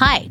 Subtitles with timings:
[0.00, 0.30] Hi,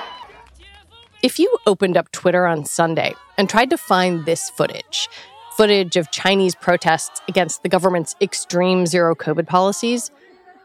[1.23, 5.07] If you opened up Twitter on Sunday and tried to find this footage,
[5.55, 10.09] footage of Chinese protests against the government's extreme zero COVID policies,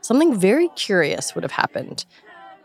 [0.00, 2.06] something very curious would have happened.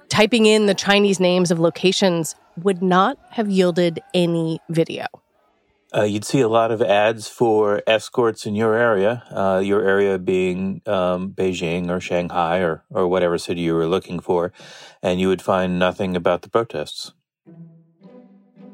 [0.08, 5.06] Typing in the Chinese names of locations would not have yielded any video.
[5.94, 10.18] Uh, you'd see a lot of ads for escorts in your area, uh, your area
[10.18, 14.54] being um, Beijing or Shanghai or, or whatever city you were looking for,
[15.04, 17.12] and you would find nothing about the protests.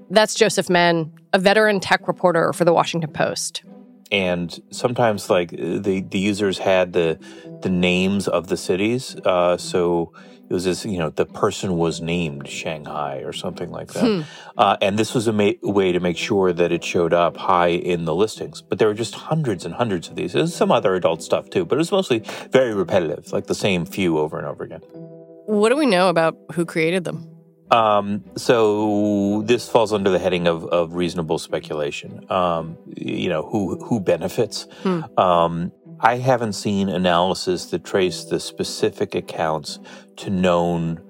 [0.09, 3.63] That's Joseph Menn, a veteran tech reporter for the Washington Post.
[4.11, 7.19] And sometimes, like the the users had the
[7.61, 10.13] the names of the cities, uh, so
[10.49, 14.05] it was this, you know, the person was named Shanghai or something like that.
[14.05, 14.21] Hmm.
[14.57, 17.67] Uh, and this was a ma- way to make sure that it showed up high
[17.67, 18.61] in the listings.
[18.61, 20.31] But there were just hundreds and hundreds of these.
[20.31, 22.19] There's some other adult stuff too, but it was mostly
[22.51, 24.79] very repetitive, like the same few over and over again.
[25.47, 27.36] What do we know about who created them?
[27.71, 32.25] Um, so this falls under the heading of, of reasonable speculation.
[32.31, 34.67] Um, you know, who who benefits?
[34.83, 35.01] Hmm.
[35.17, 39.79] Um, I haven't seen analysis that trace the specific accounts
[40.17, 41.01] to known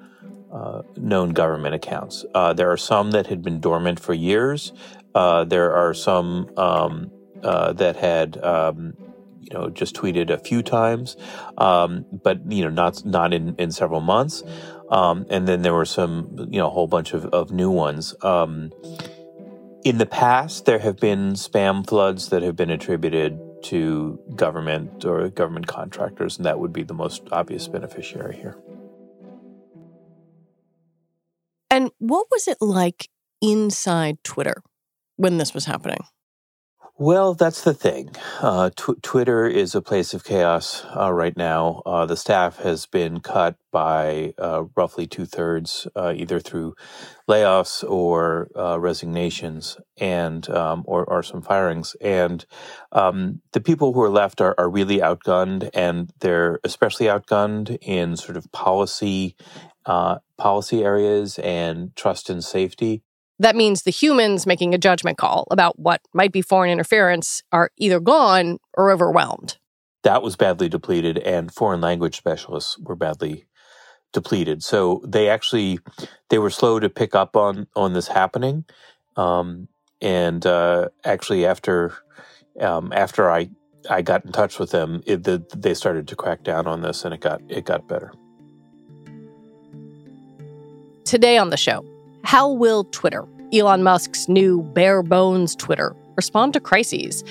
[0.51, 2.25] uh, known government accounts.
[2.33, 4.71] Uh, there are some that had been dormant for years.
[5.13, 7.11] Uh, there are some um,
[7.43, 8.93] uh, that had um,
[9.41, 11.17] you know just tweeted a few times,
[11.57, 14.43] um, but you know not not in, in several months.
[14.89, 18.15] Um, and then there were some, you know, a whole bunch of, of new ones.
[18.21, 18.71] Um,
[19.83, 25.29] in the past, there have been spam floods that have been attributed to government or
[25.29, 28.57] government contractors, and that would be the most obvious beneficiary here.
[31.69, 33.09] And what was it like
[33.41, 34.63] inside Twitter
[35.15, 36.05] when this was happening?
[36.99, 38.09] Well, that's the thing.
[38.41, 41.83] Uh, tw- Twitter is a place of chaos uh, right now.
[41.85, 46.73] Uh, the staff has been cut by uh, roughly two thirds, uh, either through
[47.29, 51.95] layoffs or uh, resignations, and um, or, or, some firings.
[52.01, 52.43] And
[52.91, 58.17] um, the people who are left are, are really outgunned, and they're especially outgunned in
[58.17, 59.35] sort of policy
[60.37, 63.03] policy areas and trust and safety.
[63.39, 67.71] That means the humans making a judgment call about what might be foreign interference are
[67.77, 69.57] either gone or overwhelmed.
[70.03, 73.45] That was badly depleted, and foreign language specialists were badly
[74.13, 74.63] depleted.
[74.63, 75.79] So they actually
[76.29, 78.65] they were slow to pick up on on this happening,
[79.15, 79.67] um,
[80.01, 81.93] and uh, actually after
[82.59, 83.49] um, after I
[83.89, 87.05] I got in touch with them, it, the, they started to crack down on this,
[87.05, 88.13] and it got it got better.
[91.03, 91.85] Today on the show
[92.27, 97.23] how will Twitter, Elon Musk's new bare bones Twitter, respond to crises?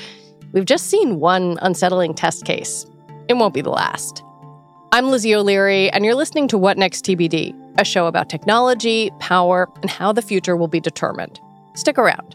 [0.54, 2.86] We've just seen one unsettling test case.
[3.28, 4.22] It won't be the last.
[4.92, 9.68] I'm Lizzie O'Leary, and you're listening to What Next TBD, a show about technology, power,
[9.82, 11.40] and how the future will be determined.
[11.74, 12.34] Stick around.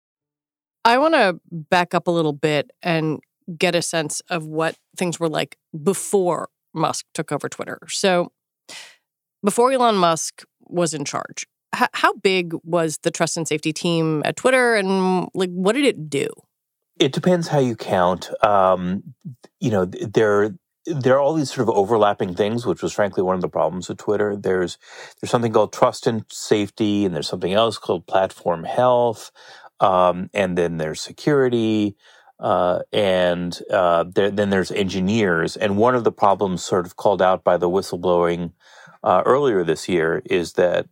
[0.83, 3.19] I want to back up a little bit and
[3.57, 7.79] get a sense of what things were like before Musk took over Twitter.
[7.87, 8.31] So,
[9.43, 11.45] before Elon Musk was in charge,
[11.75, 15.85] h- how big was the trust and safety team at Twitter, and like what did
[15.85, 16.27] it do?
[16.99, 18.29] It depends how you count.
[18.43, 19.15] Um,
[19.59, 20.55] you know, there
[20.85, 23.89] there are all these sort of overlapping things, which was frankly one of the problems
[23.89, 24.35] with Twitter.
[24.35, 24.77] There's
[25.19, 29.31] there's something called trust and safety, and there's something else called platform health.
[29.81, 31.97] Um, and then there's security,
[32.39, 35.57] uh, and uh, there, then there's engineers.
[35.57, 38.53] And one of the problems, sort of called out by the whistleblowing
[39.03, 40.87] uh, earlier this year, is that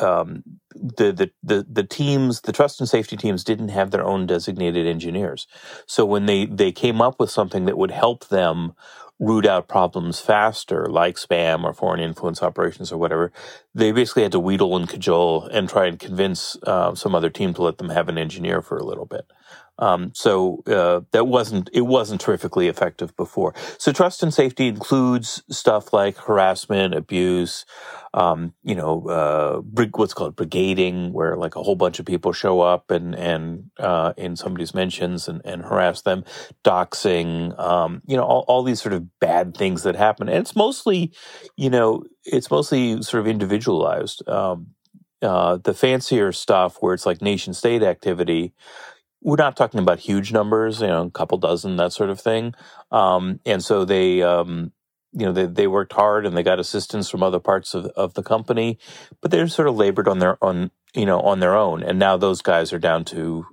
[0.00, 0.44] um,
[0.74, 4.86] the, the the the teams, the trust and safety teams, didn't have their own designated
[4.86, 5.48] engineers.
[5.86, 8.74] So when they they came up with something that would help them
[9.20, 13.32] root out problems faster, like spam or foreign influence operations or whatever,
[13.74, 17.54] they basically had to wheedle and cajole and try and convince uh, some other team
[17.54, 19.26] to let them have an engineer for a little bit.
[19.78, 23.54] Um, so uh, that wasn't it wasn't terrifically effective before.
[23.78, 27.66] So trust and safety includes stuff like harassment, abuse,
[28.12, 32.60] um, you know, uh, what's called brigading, where like a whole bunch of people show
[32.60, 36.24] up and and uh, in somebody's mentions and, and harass them,
[36.62, 40.54] doxing, um, you know, all, all these sort of bad things that happen, and it's
[40.54, 41.12] mostly,
[41.56, 44.26] you know, it's mostly sort of individualized.
[44.28, 44.68] Um,
[45.22, 48.52] uh, the fancier stuff where it's like nation state activity
[49.24, 52.54] we're not talking about huge numbers, you know, a couple dozen, that sort of thing.
[52.92, 54.70] Um, and so they, um,
[55.12, 58.14] you know, they, they worked hard and they got assistance from other parts of, of
[58.14, 58.78] the company,
[59.22, 61.82] but they're sort of labored on their on, you know, on their own.
[61.82, 63.46] And now those guys are down to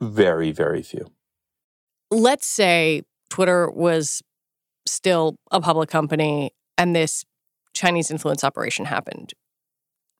[0.00, 1.10] very, very few.
[2.10, 4.22] Let's say Twitter was
[4.86, 7.24] still a public company and this
[7.72, 9.32] Chinese influence operation happened.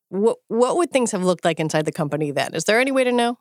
[0.09, 2.55] What what would things have looked like inside the company then?
[2.55, 3.39] Is there any way to know?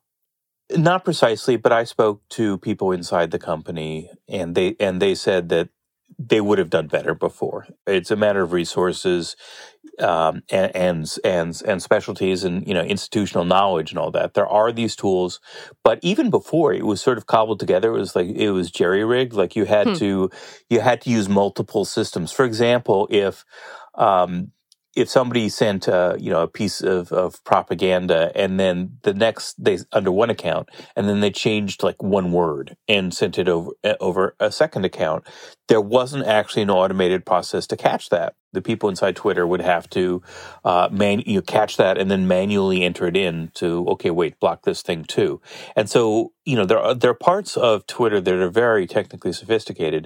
[0.71, 5.49] Not precisely, but I spoke to people inside the company, and they and they said
[5.49, 5.69] that
[6.17, 7.67] they would have done better before.
[7.85, 9.35] It's a matter of resources,
[9.99, 14.33] um, and, and and and specialties, and you know institutional knowledge and all that.
[14.33, 15.39] There are these tools,
[15.83, 17.89] but even before it was sort of cobbled together.
[17.89, 19.33] It was like it was jerry rigged.
[19.33, 19.93] Like you had hmm.
[19.95, 20.31] to
[20.69, 22.31] you had to use multiple systems.
[22.31, 23.45] For example, if
[23.93, 24.51] um,
[24.95, 29.63] if somebody sent uh, you know a piece of, of propaganda and then the next
[29.63, 33.71] they under one account and then they changed like one word and sent it over
[33.83, 35.25] uh, over a second account
[35.69, 38.35] there wasn't actually an automated process to catch that.
[38.53, 40.23] The people inside twitter would have to
[40.65, 44.39] uh, man you know, catch that and then manually enter it in to okay wait
[44.39, 45.41] block this thing too.
[45.75, 49.33] And so you know there are there are parts of twitter that are very technically
[49.33, 50.01] sophisticated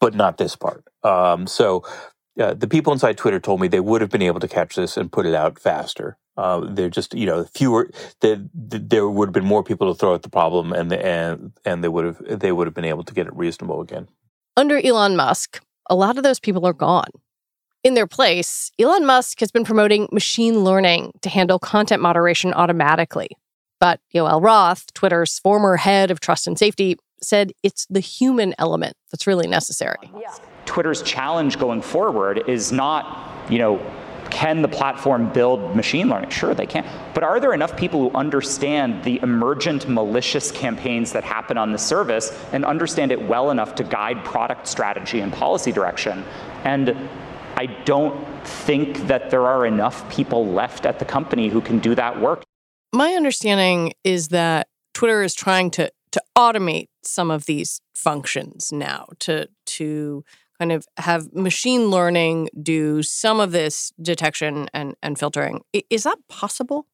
[0.00, 0.84] but not this part.
[1.04, 1.84] Um, so
[2.38, 4.96] uh, the people inside Twitter told me they would have been able to catch this
[4.96, 6.16] and put it out faster.
[6.36, 7.90] Uh, they're just, you know, fewer.
[8.20, 11.04] The, the, there would have been more people to throw at the problem, and the,
[11.04, 14.08] and and they would have they would have been able to get it reasonable again.
[14.56, 17.10] Under Elon Musk, a lot of those people are gone.
[17.82, 23.30] In their place, Elon Musk has been promoting machine learning to handle content moderation automatically.
[23.80, 28.96] But Yoel Roth, Twitter's former head of trust and safety, said it's the human element
[29.10, 30.10] that's really necessary.
[30.18, 30.34] Yeah.
[30.66, 33.80] Twitter's challenge going forward is not, you know,
[34.30, 36.30] can the platform build machine learning?
[36.30, 36.84] Sure, they can.
[37.14, 41.78] But are there enough people who understand the emergent malicious campaigns that happen on the
[41.78, 46.24] service and understand it well enough to guide product strategy and policy direction?
[46.64, 47.08] And
[47.56, 51.94] I don't think that there are enough people left at the company who can do
[51.94, 52.44] that work.
[52.92, 59.06] My understanding is that Twitter is trying to to automate some of these functions now
[59.20, 60.24] to to
[60.58, 65.62] kind of have machine learning do some of this detection and, and filtering.
[65.88, 66.86] Is that possible?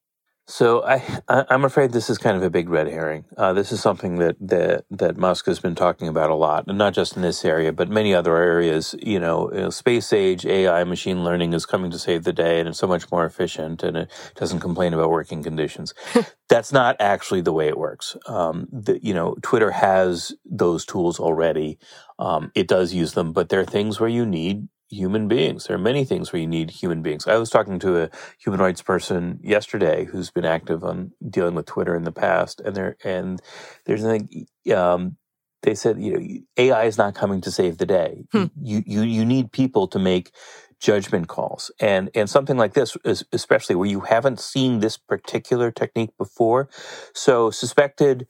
[0.46, 0.96] So I,
[1.26, 3.24] I I'm afraid this is kind of a big red herring.
[3.36, 6.76] Uh, this is something that, that that Musk has been talking about a lot, and
[6.76, 8.94] not just in this area, but many other areas.
[9.02, 12.60] You know, you know, space age AI, machine learning is coming to save the day,
[12.60, 15.94] and it's so much more efficient, and it doesn't complain about working conditions.
[16.50, 18.14] That's not actually the way it works.
[18.26, 21.78] Um, the, you know, Twitter has those tools already.
[22.18, 25.66] Um, it does use them, but there are things where you need human beings.
[25.66, 27.26] There are many things where you need human beings.
[27.26, 31.66] I was talking to a human rights person yesterday who's been active on dealing with
[31.66, 33.40] Twitter in the past, and there and
[33.86, 34.46] there's nothing.
[34.74, 35.16] Um,
[35.62, 38.26] they said, you know, AI is not coming to save the day.
[38.32, 38.46] Hmm.
[38.62, 40.32] You you you need people to make
[40.80, 45.70] judgment calls, and and something like this, is especially where you haven't seen this particular
[45.72, 46.68] technique before.
[47.14, 48.26] So suspected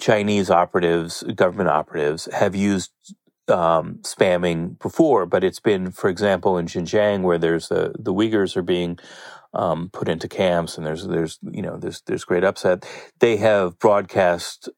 [0.00, 2.92] Chinese operatives, government operatives, have used
[3.50, 8.56] um, spamming before, but it's been, for example, in Xinjiang, where there's the the Uyghurs
[8.56, 8.98] are being
[9.52, 12.86] um, put into camps, and there's there's you know there's there's great upset.
[13.18, 14.68] They have broadcast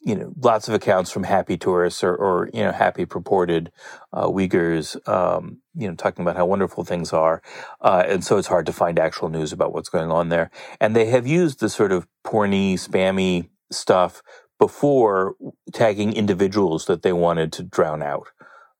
[0.00, 3.72] you know lots of accounts from happy tourists or, or you know happy purported
[4.12, 7.42] uh, Uyghurs, um, you know talking about how wonderful things are,
[7.80, 10.50] uh, and so it's hard to find actual news about what's going on there.
[10.80, 14.22] And they have used the sort of porny, spammy stuff
[14.64, 15.34] before
[15.74, 18.28] tagging individuals that they wanted to drown out.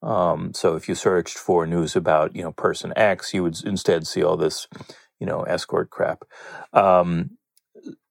[0.02, 4.06] Um, so if you searched for news about you know person X, you would instead
[4.06, 4.66] see all this
[5.20, 6.24] you know escort crap.
[6.72, 7.36] Um,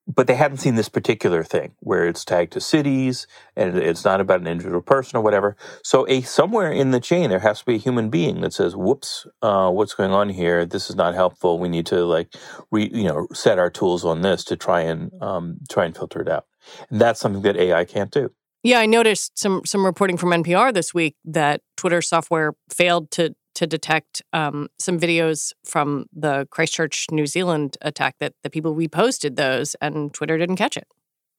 [0.08, 4.20] but they hadn't seen this particular thing where it's tagged to cities and it's not
[4.20, 5.56] about an individual person or whatever.
[5.84, 8.76] So a somewhere in the chain there has to be a human being that says,
[8.76, 10.66] "Whoops, uh, what's going on here?
[10.66, 11.60] This is not helpful.
[11.60, 12.34] We need to like
[12.72, 16.22] re, you know set our tools on this to try and um, try and filter
[16.22, 16.46] it out."
[16.90, 18.32] And that's something that AI can't do.
[18.64, 23.36] Yeah, I noticed some some reporting from NPR this week that Twitter software failed to
[23.56, 29.36] to detect um, some videos from the Christchurch, New Zealand attack that the people reposted
[29.36, 30.88] those, and Twitter didn't catch it.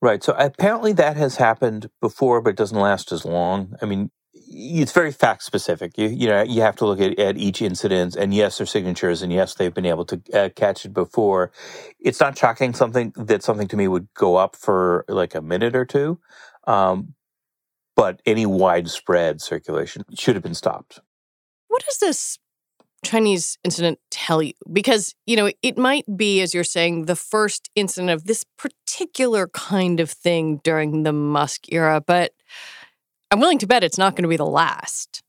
[0.00, 0.22] Right.
[0.22, 3.74] So apparently that has happened before, but it doesn't last as long.
[3.80, 5.96] I mean, it's very fact specific.
[5.96, 9.22] You you know you have to look at, at each incident, and yes, their signatures,
[9.22, 11.52] and yes, they've been able to uh, catch it before.
[12.00, 15.74] It's not shocking something that something to me would go up for like a minute
[15.74, 16.20] or two,
[16.66, 17.14] um,
[17.96, 21.00] but any widespread circulation should have been stopped.
[21.74, 22.38] What does this
[23.04, 24.52] Chinese incident tell you?
[24.72, 29.48] Because, you know, it might be, as you're saying, the first incident of this particular
[29.48, 32.30] kind of thing during the Musk era, but
[33.32, 35.24] I'm willing to bet it's not going to be the last.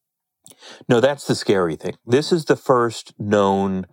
[0.87, 1.97] No, that's the scary thing.
[2.05, 3.87] This is the first known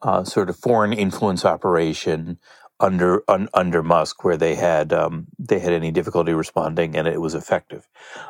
[0.00, 2.38] uh, sort of foreign influence operation
[2.78, 7.20] under un, under Musk where they had um, they had any difficulty responding and it
[7.20, 7.88] was effective.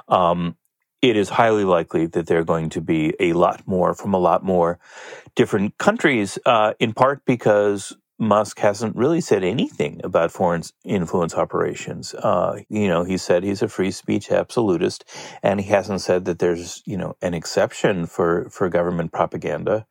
[0.09, 0.57] Um,
[1.03, 4.19] it is highly likely that there are going to be a lot more from a
[4.19, 4.79] lot more
[5.35, 12.15] different countries, uh, in part because Musk hasn't really said anything about foreign influence operations.
[12.15, 15.05] Uh, you know, he said he's a free speech absolutist,
[15.43, 19.87] and he hasn't said that there's you know an exception for for government propaganda.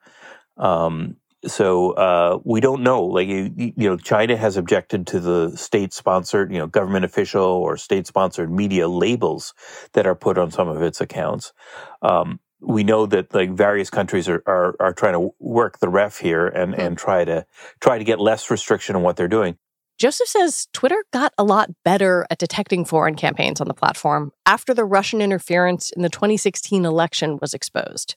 [0.58, 3.04] Um, so uh, we don't know.
[3.04, 7.78] Like you, you know, China has objected to the state-sponsored, you know, government official or
[7.78, 9.54] state-sponsored media labels
[9.94, 11.54] that are put on some of its accounts.
[12.02, 16.18] Um, we know that like various countries are, are, are trying to work the ref
[16.18, 16.82] here and, Hmm.
[16.82, 17.46] and try to
[17.80, 19.58] try to get less restriction on what they're doing.
[20.00, 24.74] Joseph says Twitter got a lot better at detecting foreign campaigns on the platform after
[24.74, 28.16] the Russian interference in the 2016 election was exposed.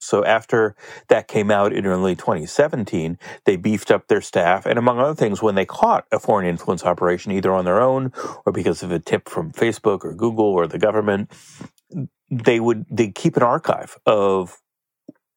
[0.00, 0.76] So after
[1.08, 4.66] that came out in early 2017, they beefed up their staff.
[4.66, 8.12] And among other things, when they caught a foreign influence operation, either on their own
[8.46, 11.30] or because of a tip from Facebook or Google or the government,
[12.30, 14.60] they would they keep an archive of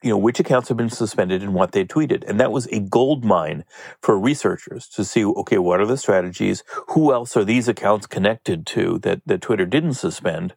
[0.03, 2.79] you know which accounts have been suspended and what they tweeted and that was a
[2.79, 3.65] gold mine
[4.01, 8.65] for researchers to see okay what are the strategies who else are these accounts connected
[8.67, 10.55] to that that twitter didn't suspend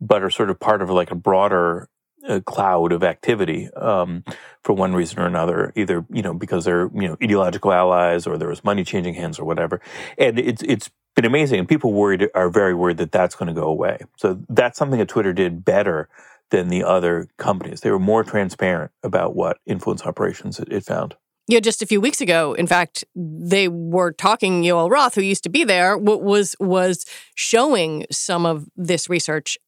[0.00, 1.88] but are sort of part of like a broader
[2.26, 4.24] uh, cloud of activity um,
[4.64, 8.38] for one reason or another either you know because they're you know ideological allies or
[8.38, 9.80] there was money changing hands or whatever
[10.16, 13.60] and it's it's been amazing and people worried are very worried that that's going to
[13.60, 16.08] go away so that's something that twitter did better
[16.50, 17.80] than the other companies.
[17.80, 21.16] They were more transparent about what influence operations it, it found.
[21.46, 24.62] Yeah, just a few weeks ago, in fact, they were talking.
[24.62, 29.67] Yoel Roth, who used to be there, was was showing some of this research, A-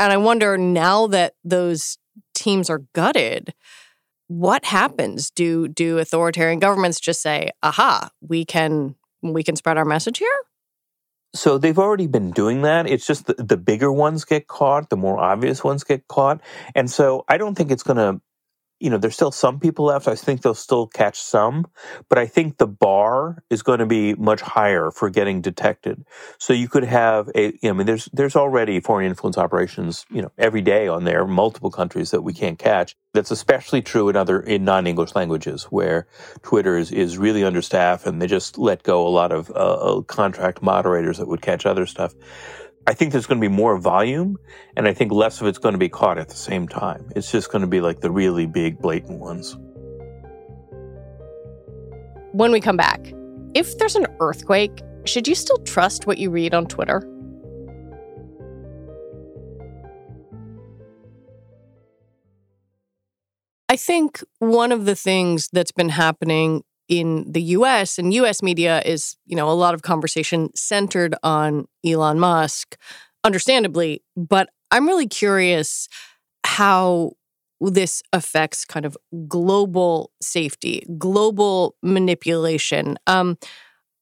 [0.00, 1.98] and I wonder now that those
[2.34, 3.52] teams are gutted,
[4.28, 5.30] what happens?
[5.30, 10.38] Do do authoritarian governments just say, "Aha, we can we can spread our message here"?
[11.34, 12.88] So they've already been doing that.
[12.88, 16.40] It's just the, the bigger ones get caught, the more obvious ones get caught.
[16.74, 18.20] And so I don't think it's going to
[18.80, 20.08] you know, there's still some people left.
[20.08, 21.66] I think they'll still catch some,
[22.08, 26.04] but I think the bar is going to be much higher for getting detected.
[26.38, 30.06] So you could have a, you know, I mean, there's there's already foreign influence operations,
[30.10, 32.96] you know, every day on there, multiple countries that we can't catch.
[33.12, 36.06] That's especially true in other in non-English languages where
[36.42, 40.62] Twitter is, is really understaffed and they just let go a lot of uh, contract
[40.62, 42.14] moderators that would catch other stuff.
[42.90, 44.36] I think there's going to be more volume,
[44.76, 47.08] and I think less of it's going to be caught at the same time.
[47.14, 49.56] It's just going to be like the really big, blatant ones.
[52.32, 53.12] When we come back,
[53.54, 57.08] if there's an earthquake, should you still trust what you read on Twitter?
[63.68, 68.82] I think one of the things that's been happening in the US and US media
[68.84, 72.76] is, you know, a lot of conversation centered on Elon Musk,
[73.24, 75.88] understandably, but I'm really curious
[76.44, 77.12] how
[77.60, 78.96] this affects kind of
[79.28, 82.98] global safety, global manipulation.
[83.06, 83.38] Um,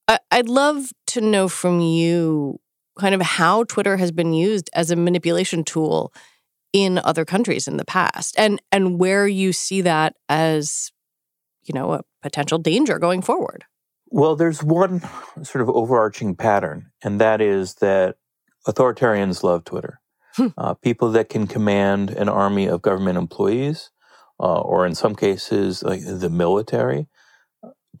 [0.07, 2.59] I- I'd love to know from you
[2.97, 6.11] kind of how Twitter has been used as a manipulation tool
[6.73, 10.91] in other countries in the past and and where you see that as
[11.63, 13.65] you know a potential danger going forward?
[14.07, 15.01] Well, there's one
[15.43, 18.17] sort of overarching pattern, and that is that
[18.67, 20.01] authoritarians love Twitter.
[20.35, 20.47] Hmm.
[20.57, 23.91] Uh, people that can command an army of government employees,
[24.39, 27.07] uh, or in some cases, like the military,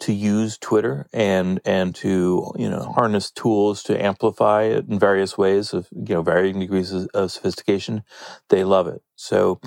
[0.01, 5.37] to use Twitter and and to you know harness tools to amplify it in various
[5.37, 8.03] ways of you know varying degrees of, of sophistication,
[8.49, 9.01] they love it.
[9.15, 9.61] So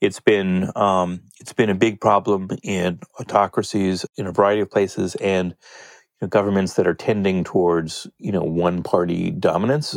[0.00, 5.14] it's been um, it's been a big problem in autocracies in a variety of places
[5.16, 9.96] and you know, governments that are tending towards you know one party dominance.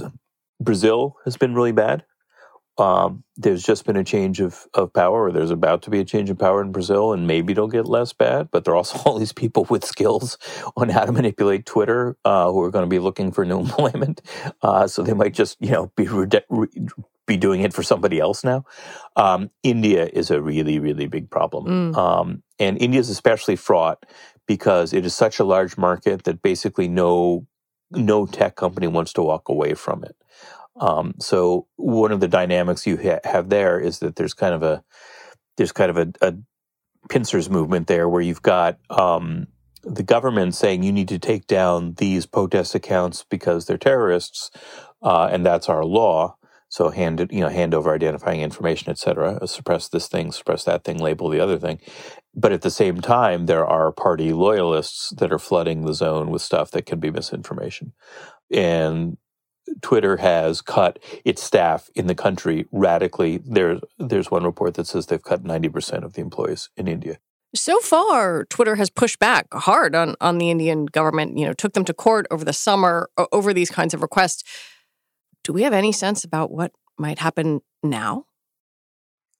[0.61, 2.03] Brazil has been really bad.
[2.79, 6.05] Um, there's just been a change of, of power, or there's about to be a
[6.05, 8.49] change of power in Brazil, and maybe it'll get less bad.
[8.51, 10.37] But there are also all these people with skills
[10.75, 14.21] on how to manipulate Twitter uh, who are going to be looking for new employment.
[14.61, 16.69] Uh, so they might just, you know, be re-
[17.25, 18.65] be doing it for somebody else now.
[19.15, 21.93] Um, India is a really, really big problem.
[21.93, 21.97] Mm.
[21.97, 24.05] Um, and India is especially fraught
[24.47, 27.45] because it is such a large market that basically no
[27.91, 30.15] no tech company wants to walk away from it.
[30.79, 34.63] Um, so one of the dynamics you ha- have there is that there's kind of
[34.63, 34.83] a
[35.57, 36.35] there's kind of a, a
[37.09, 39.47] pincers movement there where you've got um,
[39.83, 44.51] the government saying you need to take down these protest accounts because they're terrorists,
[45.01, 46.35] uh, and that's our law.
[46.69, 50.83] So hand you know, hand over identifying information, et cetera, suppress this thing, suppress that
[50.83, 51.79] thing, label the other thing.
[52.35, 56.41] But at the same time, there are party loyalists that are flooding the zone with
[56.41, 57.93] stuff that can be misinformation.
[58.51, 59.17] And
[59.81, 63.39] Twitter has cut its staff in the country radically.
[63.45, 67.19] There's there's one report that says they've cut 90% of the employees in India.
[67.55, 71.73] So far, Twitter has pushed back hard on on the Indian government, you know, took
[71.73, 74.43] them to court over the summer over these kinds of requests.
[75.43, 78.25] Do we have any sense about what might happen now?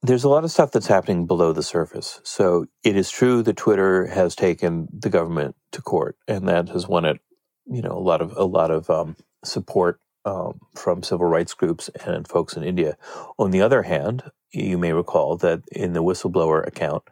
[0.02, 2.22] There's a lot of stuff that's happening below the surface.
[2.24, 6.88] So it is true that Twitter has taken the government to court, and that has
[6.88, 7.20] won it,
[7.66, 11.90] you know, a lot of a lot of um, support um, from civil rights groups
[12.06, 12.98] and folks in India.
[13.38, 17.04] On the other hand, you may recall that in the whistleblower account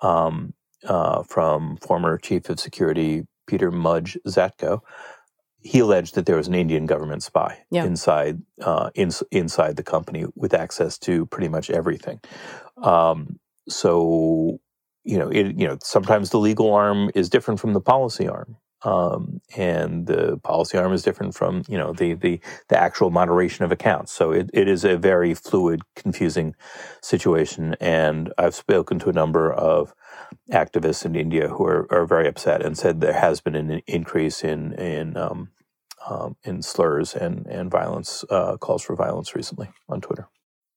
[0.00, 4.80] um, uh, from former Chief of Security Peter Mudge Zatko,
[5.60, 7.84] he alleged that there was an Indian government spy yeah.
[7.84, 12.20] inside uh, in, inside the company with access to pretty much everything.
[12.82, 14.60] Um, so
[15.04, 18.56] you know, it, you know, sometimes the legal arm is different from the policy arm.
[18.84, 23.64] Um, and the policy arm is different from you know the the the actual moderation
[23.64, 24.12] of accounts.
[24.12, 26.54] So it, it is a very fluid, confusing
[27.02, 27.76] situation.
[27.80, 29.94] And I've spoken to a number of
[30.52, 34.44] activists in India who are, are very upset and said there has been an increase
[34.44, 35.50] in in um,
[36.08, 40.28] um, in slurs and and violence uh, calls for violence recently on Twitter.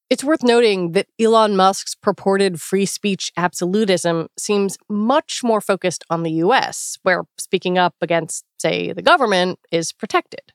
[0.10, 6.24] It's worth noting that Elon Musk's purported free speech absolutism seems much more focused on
[6.24, 10.54] the US, where speaking up against, say, the government is protected.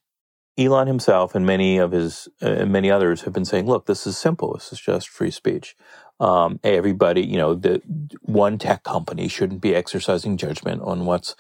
[0.57, 4.19] Elon himself and many of his uh, many others have been saying, "Look, this is
[4.19, 4.53] simple.
[4.53, 5.75] This is just free speech.
[6.21, 7.81] Um, everybody, you know, the
[8.21, 11.35] one tech company shouldn't be exercising judgment on what's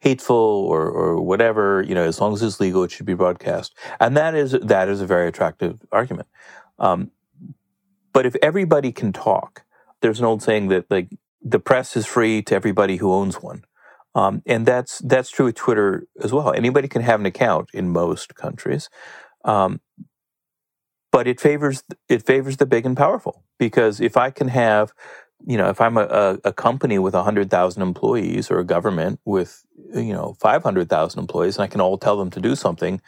[0.00, 1.82] hateful or or whatever.
[1.82, 3.74] You know, as long as it's legal, it should be broadcast.
[4.00, 6.28] And that is that is a very attractive argument.
[6.78, 7.10] Um,
[8.18, 9.62] but if everybody can talk,
[10.02, 11.08] there's an old saying that like
[11.40, 13.62] the press is free to everybody who owns one.
[14.16, 16.52] Um, and that's that's true with Twitter as well.
[16.52, 18.90] Anybody can have an account in most countries,
[19.44, 19.80] um,
[21.12, 24.92] but it favors it favors the big and powerful because if I can have,
[25.46, 29.20] you know, if I'm a, a, a company with hundred thousand employees or a government
[29.26, 32.56] with you know five hundred thousand employees, and I can all tell them to do
[32.56, 33.00] something,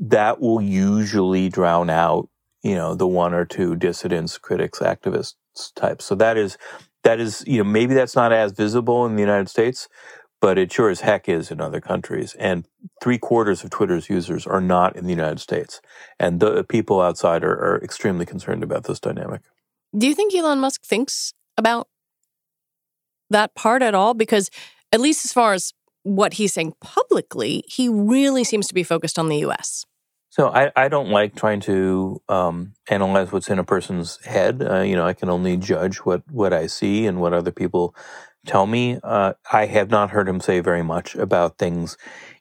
[0.00, 2.30] that will usually drown out
[2.68, 5.34] you know the one or two dissidents, critics, activists
[5.74, 6.04] types.
[6.04, 6.58] So that is
[7.04, 9.88] that is you know maybe that's not as visible in the United States,
[10.40, 12.34] but it sure as heck is in other countries.
[12.38, 12.66] And
[13.02, 15.80] three quarters of Twitter's users are not in the United States,
[16.20, 19.42] and the people outside are, are extremely concerned about this dynamic.
[19.96, 21.88] Do you think Elon Musk thinks about
[23.30, 24.12] that part at all?
[24.12, 24.50] Because
[24.92, 29.18] at least as far as what he's saying publicly, he really seems to be focused
[29.18, 29.84] on the U.S.
[30.38, 34.62] So I, I don't like trying to um, analyze what's in a person's head.
[34.62, 37.94] Uh, you know, I can only judge what, what I see and what other people
[38.46, 39.00] tell me.
[39.02, 41.96] Uh, I have not heard him say very much about things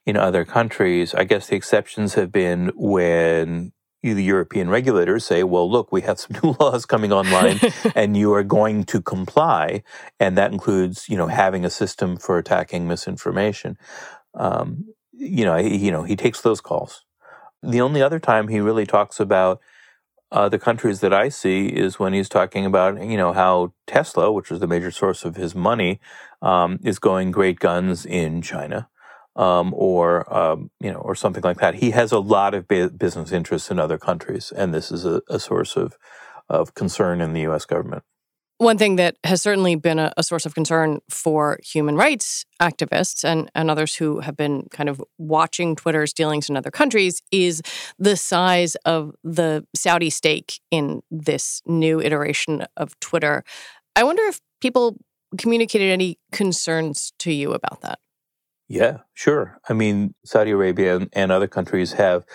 [0.06, 1.16] in other countries.
[1.16, 6.20] I guess the exceptions have been when the European regulators say, well, look, we have
[6.20, 7.60] some new laws coming online
[7.96, 9.84] and you are going to comply.
[10.20, 13.78] And that includes, you know, having a system for attacking misinformation.
[14.36, 17.07] Um, you know, he, you know, he takes those calls.
[17.64, 19.62] The only other time he really talks about
[20.32, 24.32] uh, the countries that I see is when he's talking about, you know, how Tesla,
[24.32, 26.00] which is the major source of his money,
[26.42, 28.90] um, is going great guns in China,
[29.36, 31.76] um, or um, you know, or something like that.
[31.76, 35.40] He has a lot of business interests in other countries, and this is a, a
[35.40, 35.98] source of
[36.50, 37.66] of concern in the U.S.
[37.66, 38.04] government.
[38.60, 43.24] One thing that has certainly been a, a, source of concern for human rights activists
[43.24, 47.62] and, and others who have been kind of watching Twitter's dealings in other countries is
[48.00, 53.44] the size of the Saudi stake in this new iteration of Twitter.
[53.96, 54.98] I wonder if people
[55.38, 58.00] communicated any concerns to you about that.
[58.68, 59.60] Yeah, sure.
[59.70, 62.26] I mean, Saudi Arabia and, and other countries have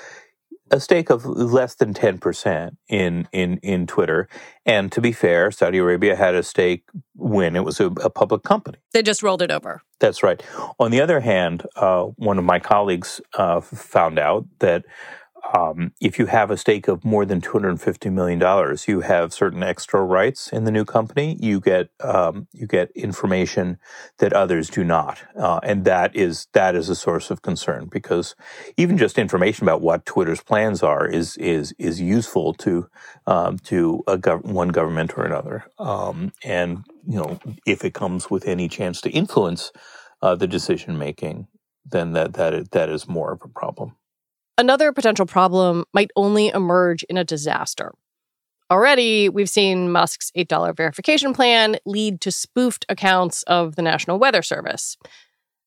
[0.73, 4.27] a stake of less than 10% in, in, in Twitter.
[4.65, 8.43] And to be fair, Saudi Arabia had a stake when it was a, a public
[8.43, 8.79] company.
[8.93, 9.83] They just rolled it over.
[10.01, 10.43] That's right.
[10.81, 14.85] On the other hand, uh, one of my colleagues uh, found out that
[15.55, 20.03] um, if you have a stake of more than $250 million, you have certain extra
[20.03, 21.37] rights in the new company.
[21.41, 23.79] You get, um, you get information
[24.19, 25.23] that others do not.
[25.37, 28.35] Uh, and that is, that is a source of concern because
[28.77, 32.89] even just information about what Twitter's plans are is, is, is useful to,
[33.27, 35.65] um, to gov- one government or another.
[35.79, 39.73] Um, and, you know, if it comes with any chance to influence,
[40.23, 41.49] uh, the decision making,
[41.85, 43.97] then that, that, that is more of a problem.
[44.59, 47.93] Another potential problem might only emerge in a disaster.
[48.71, 54.43] Already, we've seen Musk's $8 verification plan lead to spoofed accounts of the National Weather
[54.43, 54.97] Service.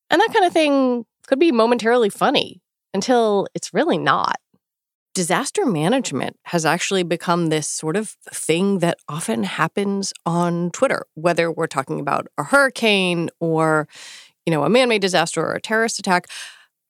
[0.09, 2.61] And that kind of thing could be momentarily funny
[2.93, 4.37] until it's really not.
[5.13, 11.51] Disaster management has actually become this sort of thing that often happens on Twitter, whether
[11.51, 13.87] we're talking about a hurricane or,
[14.45, 16.27] you know, a man-made disaster or a terrorist attack.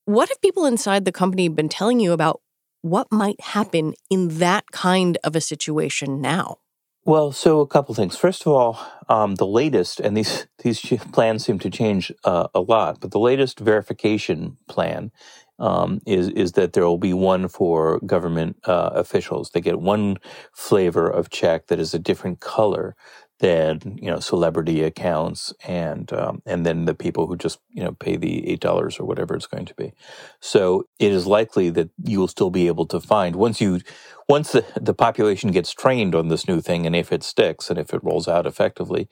[0.05, 2.41] What have people inside the company been telling you about
[2.83, 6.57] what might happen in that kind of a situation now?
[7.05, 8.15] Well, so a couple things.
[8.15, 10.79] First of all, um, the latest, and these these
[11.11, 15.11] plans seem to change uh, a lot, but the latest verification plan
[15.57, 19.49] um, is is that there will be one for government uh, officials.
[19.49, 20.17] They get one
[20.53, 22.95] flavor of check that is a different color
[23.39, 27.93] than you know celebrity accounts and um, and then the people who just you know
[27.93, 29.93] pay the eight dollars or whatever it's going to be.
[30.39, 33.81] So it is likely that you will still be able to find once you
[34.29, 37.79] once the, the population gets trained on this new thing and if it sticks and
[37.79, 39.07] if it rolls out effectively,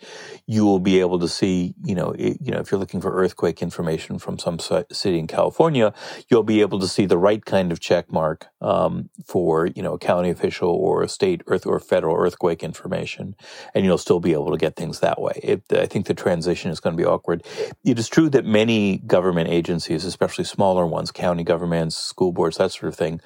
[0.48, 3.16] you will be able to see, you know, it, you know, if you're looking for
[3.16, 4.60] earthquake information from some
[4.92, 5.94] city in California,
[6.30, 9.94] you'll be able to see the right kind of check mark um, for, you know,
[9.94, 13.36] a county official or a state earth or federal earthquake information,
[13.76, 15.40] and you'll still be able to get things that way.
[15.44, 17.44] It, I think the transition is going to be awkward.
[17.84, 22.72] It is true that many government agencies, especially smaller ones, county governments, school boards, that
[22.72, 23.22] sort of thing,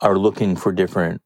[0.00, 1.22] are looking for different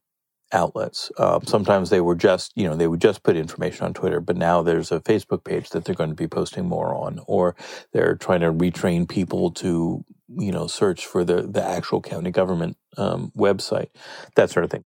[0.53, 1.11] outlets.
[1.17, 4.37] Um, sometimes they were just, you know, they would just put information on Twitter, but
[4.37, 7.55] now there's a Facebook page that they're going to be posting more on, or
[7.91, 12.77] they're trying to retrain people to, you know, search for the the actual county government
[12.97, 13.89] um, website,
[14.35, 14.85] that sort of thing.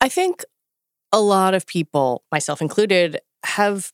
[0.00, 0.44] I think
[1.12, 3.92] a lot of people, myself included, have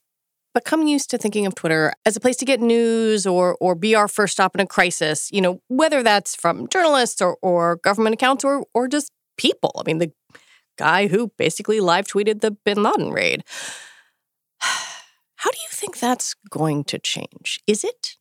[0.53, 3.93] become used to thinking of Twitter as a place to get news or or be
[3.93, 8.13] our first stop in a crisis, you know, whether that's from journalists or, or government
[8.13, 9.71] accounts or or just people.
[9.77, 10.11] I mean, the
[10.77, 13.43] guy who basically live tweeted the bin Laden raid.
[14.59, 17.59] How do you think that's going to change?
[17.67, 18.15] Is it?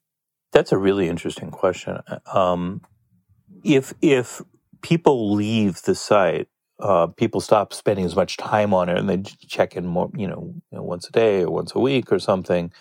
[0.53, 1.99] That's a really interesting question.
[2.33, 2.83] Um,
[3.65, 4.43] if if
[4.83, 6.49] people leave the site,
[6.81, 10.27] uh, people stop spending as much time on it, and they check in more, you
[10.27, 12.73] know, once a day or once a week or something.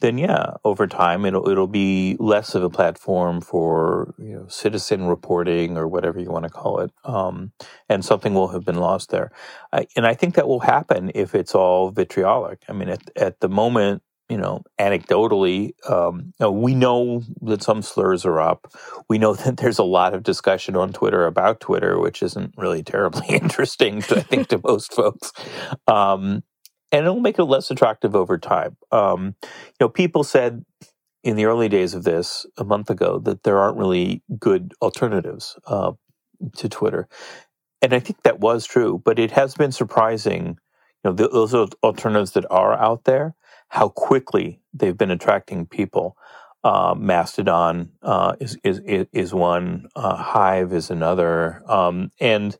[0.00, 5.06] Then yeah, over time it'll it'll be less of a platform for you know citizen
[5.06, 7.52] reporting or whatever you want to call it, um,
[7.88, 9.30] and something will have been lost there.
[9.72, 12.64] I, and I think that will happen if it's all vitriolic.
[12.68, 18.24] I mean, at at the moment, you know, anecdotally, um, we know that some slurs
[18.24, 18.72] are up.
[19.06, 22.82] We know that there's a lot of discussion on Twitter about Twitter, which isn't really
[22.82, 25.34] terribly interesting, to, I think, to most folks.
[25.86, 26.44] Um,
[26.90, 28.78] and it'll make it less attractive over time.
[28.90, 30.64] Um, you know, people said
[31.22, 35.58] in the early days of this a month ago that there aren't really good alternatives
[35.66, 35.92] uh,
[36.56, 37.06] to Twitter,
[37.82, 39.02] and I think that was true.
[39.04, 40.56] But it has been surprising,
[41.04, 43.34] you know, those alternatives that are out there
[43.72, 46.14] how quickly they've been attracting people.
[46.62, 49.88] Uh, Mastodon uh, is, is is one.
[49.96, 51.62] Uh, Hive is another.
[51.66, 52.54] Um, and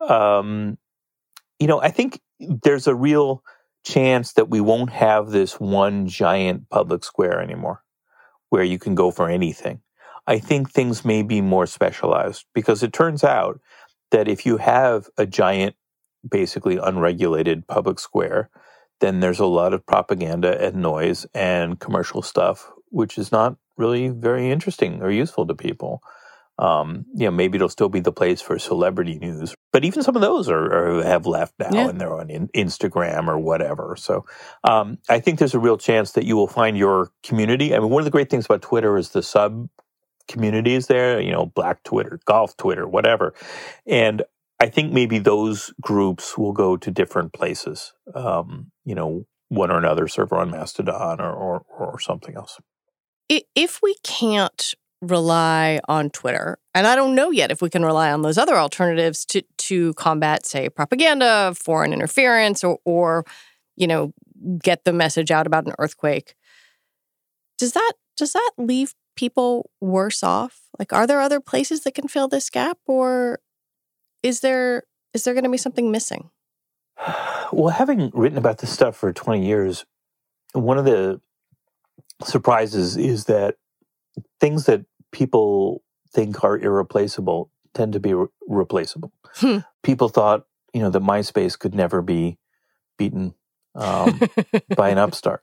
[0.00, 0.76] um,
[1.60, 3.44] you know, I think there's a real
[3.84, 7.84] chance that we won't have this one giant public square anymore,
[8.48, 9.80] where you can go for anything.
[10.26, 13.60] I think things may be more specialized because it turns out
[14.10, 15.76] that if you have a giant,
[16.28, 18.50] basically unregulated public square,
[19.00, 24.08] then there's a lot of propaganda and noise and commercial stuff, which is not really
[24.08, 26.02] very interesting or useful to people.
[26.58, 30.16] Um, you know, maybe it'll still be the place for celebrity news, but even some
[30.16, 31.88] of those are, are have left now yeah.
[31.88, 33.94] and they're on in, Instagram or whatever.
[33.96, 34.26] So,
[34.64, 37.76] um, I think there's a real chance that you will find your community.
[37.76, 39.68] I mean, one of the great things about Twitter is the sub
[40.26, 43.34] communities there, you know, black Twitter, golf Twitter, whatever.
[43.86, 44.22] And
[44.60, 47.92] I think maybe those groups will go to different places.
[48.14, 52.58] Um, you know, one or another server on Mastodon or, or, or something else.
[53.28, 58.10] If we can't rely on Twitter, and I don't know yet if we can rely
[58.10, 63.24] on those other alternatives to to combat, say, propaganda, foreign interference, or or
[63.76, 64.12] you know,
[64.62, 66.34] get the message out about an earthquake.
[67.58, 70.62] Does that does that leave people worse off?
[70.78, 73.40] Like, are there other places that can fill this gap, or
[74.22, 76.30] is there is there going to be something missing?
[77.50, 79.86] Well, having written about this stuff for 20 years,
[80.52, 81.18] one of the
[82.22, 83.54] surprises is that
[84.38, 89.12] things that people think are irreplaceable tend to be re- replaceable.
[89.36, 89.60] Hmm.
[89.82, 92.36] People thought, you know, that MySpace could never be
[92.98, 93.34] beaten
[93.74, 94.20] um,
[94.76, 95.42] by an upstart.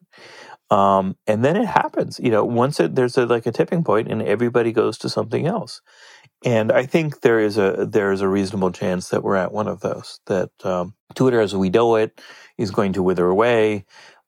[0.70, 4.12] Um, and then it happens, you know, once it, there's a, like a tipping point
[4.12, 5.82] and everybody goes to something else.
[6.46, 9.70] And I think there is a there is a reasonable chance that we're at one
[9.70, 10.22] of those.
[10.28, 12.22] That um, Twitter, as we know it,
[12.58, 13.86] is going to wither away,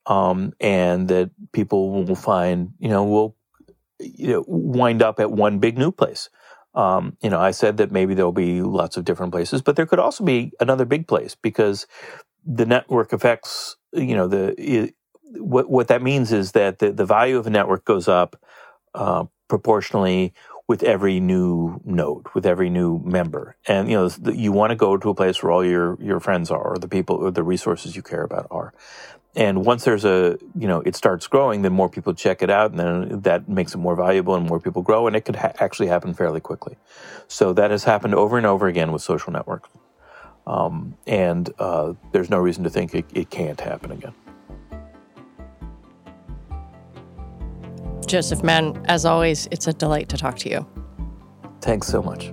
[0.08, 3.38] um, and that people will find, you know, will
[4.00, 6.30] you know wind up at one big new place.
[6.76, 9.88] Um, you know, I said that maybe there'll be lots of different places, but there
[9.88, 11.88] could also be another big place because
[12.46, 13.78] the network effects.
[13.94, 14.96] You know, the it,
[15.40, 18.42] what what that means is that the, the value of a network goes up
[18.96, 20.34] uh, proportionally
[20.68, 23.56] with every new node, with every new member.
[23.68, 26.52] And, you know, you want to go to a place where all your, your friends
[26.52, 28.74] are, or the people, or the resources you care about are.
[29.34, 32.72] And once there's a, you know, it starts growing, then more people check it out,
[32.72, 35.54] and then that makes it more valuable, and more people grow, and it could ha-
[35.60, 36.76] actually happen fairly quickly.
[37.28, 39.70] So that has happened over and over again with social networks.
[40.48, 44.14] Um, and uh, there's no reason to think it, it can't happen again.
[48.08, 50.66] Joseph Menn, as always, it's a delight to talk to you.
[51.62, 52.32] Thanks so much.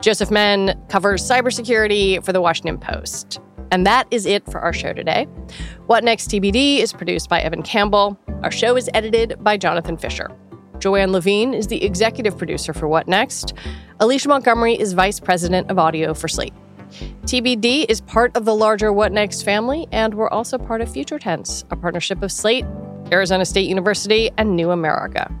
[0.00, 3.40] Joseph Menn covers cybersecurity for the Washington Post.
[3.70, 5.24] And that is it for our show today.
[5.86, 8.18] What Next TBD is produced by Evan Campbell.
[8.42, 10.30] Our show is edited by Jonathan Fisher.
[10.78, 13.54] Joanne Levine is the executive producer for What Next.
[14.00, 16.52] Alicia Montgomery is vice president of audio for Slate.
[17.22, 21.18] TBD is part of the larger What Next family, and we're also part of Future
[21.18, 22.66] Tense, a partnership of Slate,
[23.10, 25.32] Arizona State University, and New America.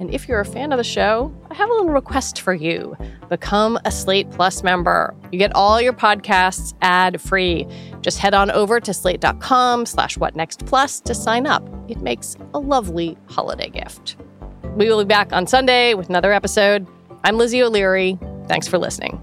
[0.00, 2.96] And if you're a fan of the show, I have a little request for you.
[3.28, 5.14] Become a Slate Plus member.
[5.30, 7.66] You get all your podcasts ad-free.
[8.00, 11.68] Just head on over to slate.com slash whatnextplus to sign up.
[11.88, 14.16] It makes a lovely holiday gift.
[14.76, 16.86] We will be back on Sunday with another episode.
[17.22, 18.18] I'm Lizzie O'Leary.
[18.48, 19.22] Thanks for listening.